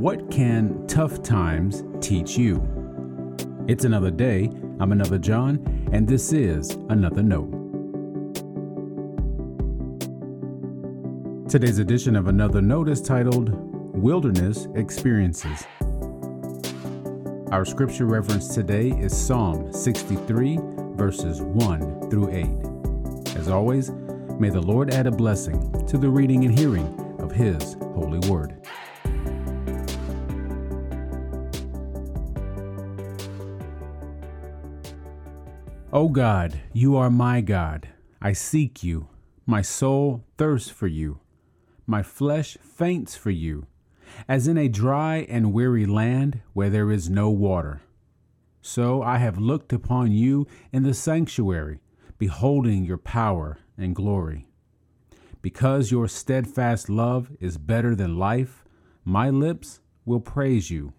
[0.00, 2.56] what can tough times teach you?
[3.68, 4.50] It's another day.
[4.78, 7.50] I'm another John, and this is another note.
[11.50, 13.50] Today's edition of Another Note is titled
[13.94, 15.66] Wilderness Experiences.
[17.50, 20.58] Our scripture reference today is Psalm 63,
[20.94, 23.36] verses 1 through 8.
[23.36, 23.90] As always,
[24.38, 28.59] may the Lord add a blessing to the reading and hearing of His holy word.
[35.92, 37.88] O God, you are my God.
[38.22, 39.08] I seek you.
[39.44, 41.18] My soul thirsts for you.
[41.84, 43.66] My flesh faints for you,
[44.28, 47.82] as in a dry and weary land where there is no water.
[48.62, 51.80] So I have looked upon you in the sanctuary,
[52.18, 54.46] beholding your power and glory.
[55.42, 58.64] Because your steadfast love is better than life,
[59.04, 60.92] my lips will praise you.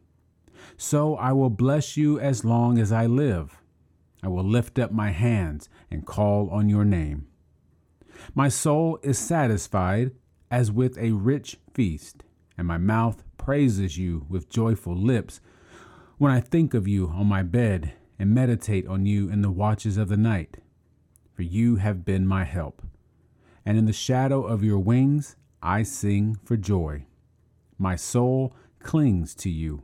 [0.75, 3.61] So I will bless you as long as I live.
[4.23, 7.27] I will lift up my hands and call on your name.
[8.36, 10.11] My soul is satisfied
[10.50, 12.23] as with a rich feast,
[12.58, 15.39] and my mouth praises you with joyful lips
[16.17, 19.97] when I think of you on my bed and meditate on you in the watches
[19.97, 20.58] of the night.
[21.33, 22.83] For you have been my help,
[23.66, 27.06] and in the shadow of your wings I sing for joy.
[27.80, 29.81] My soul clings to you,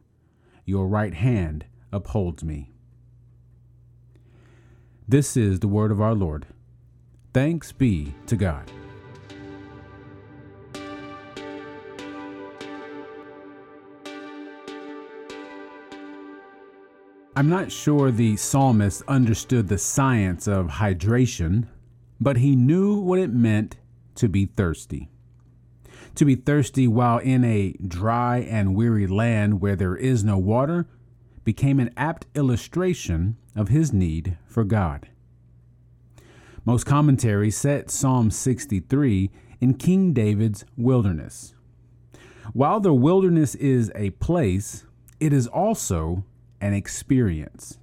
[0.66, 2.74] your right hand upholds me.
[5.10, 6.48] This is the word of our Lord.
[7.34, 8.70] Thanks be to God.
[17.38, 21.70] I'm not sure the psalmist understood the science of hydration,
[22.20, 23.78] but he knew what it meant
[24.16, 25.08] to be thirsty.
[26.16, 30.86] To be thirsty while in a dry and weary land where there is no water
[31.48, 35.08] became an apt illustration of his need for God.
[36.66, 39.32] Most commentaries set Psalm 63
[39.62, 41.56] in King David's wilderness.
[42.52, 44.84] While the wilderness is a place,
[45.22, 46.26] it is also
[46.60, 47.78] an experience.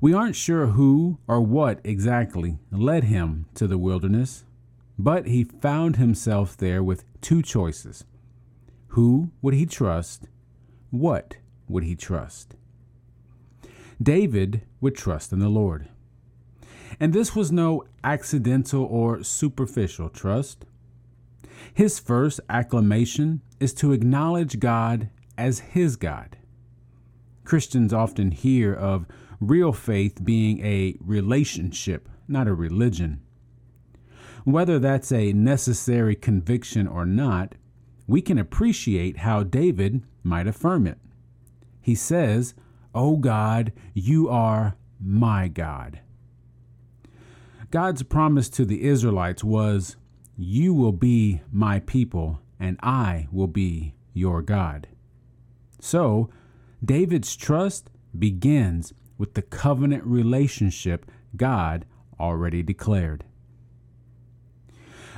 [0.00, 4.42] We aren't sure who or what exactly led him to the wilderness,
[4.98, 8.04] but he found himself there with two choices.
[8.88, 10.26] Who would he trust?
[10.90, 11.36] What
[11.72, 12.54] would he trust?
[14.00, 15.88] David would trust in the Lord.
[17.00, 20.64] And this was no accidental or superficial trust.
[21.72, 26.36] His first acclamation is to acknowledge God as his God.
[27.44, 29.06] Christians often hear of
[29.40, 33.20] real faith being a relationship, not a religion.
[34.44, 37.54] Whether that's a necessary conviction or not,
[38.06, 40.98] we can appreciate how David might affirm it.
[41.82, 42.54] He says,
[42.94, 46.00] O God, you are my God.
[47.70, 49.96] God's promise to the Israelites was,
[50.36, 54.88] You will be my people, and I will be your God.
[55.80, 56.30] So,
[56.84, 61.86] David's trust begins with the covenant relationship God
[62.20, 63.24] already declared.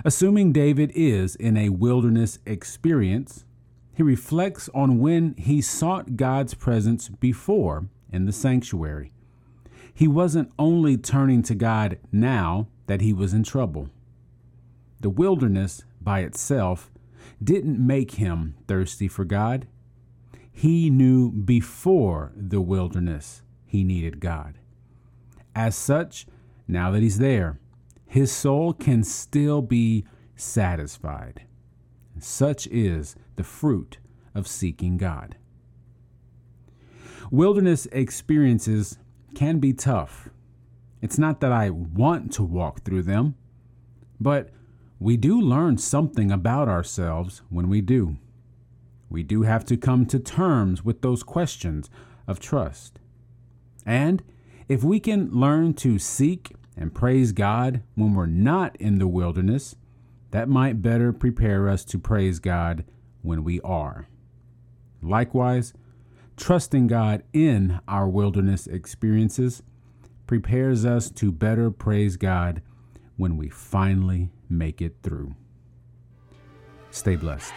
[0.04, 3.44] Assuming David is in a wilderness experience,
[3.94, 9.12] he reflects on when he sought God's presence before in the sanctuary.
[9.92, 13.88] He wasn't only turning to God now that he was in trouble.
[15.00, 16.90] The wilderness by itself
[17.42, 19.68] didn't make him thirsty for God.
[20.50, 24.58] He knew before the wilderness he needed God.
[25.54, 26.26] As such,
[26.66, 27.60] now that he's there,
[28.06, 30.04] his soul can still be
[30.36, 31.42] satisfied.
[32.18, 33.98] Such is the fruit
[34.34, 35.36] of seeking God.
[37.30, 38.98] Wilderness experiences
[39.34, 40.28] can be tough.
[41.00, 43.34] It's not that I want to walk through them,
[44.20, 44.50] but
[44.98, 48.16] we do learn something about ourselves when we do.
[49.10, 51.90] We do have to come to terms with those questions
[52.26, 52.98] of trust.
[53.84, 54.22] And
[54.68, 59.76] if we can learn to seek and praise God when we're not in the wilderness,
[60.30, 62.84] that might better prepare us to praise God
[63.24, 64.06] when we are.
[65.02, 65.72] Likewise,
[66.36, 69.62] trusting God in our wilderness experiences
[70.26, 72.62] prepares us to better praise God
[73.16, 75.34] when we finally make it through.
[76.90, 77.52] Stay blessed.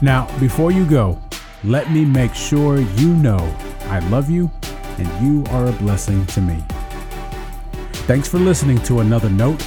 [0.00, 1.20] Now, before you go,
[1.64, 3.38] let me make sure you know
[3.86, 4.50] I love you
[4.98, 6.62] and you are a blessing to me.
[8.06, 9.66] Thanks for listening to another note.